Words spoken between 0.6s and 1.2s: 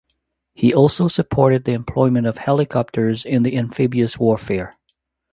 also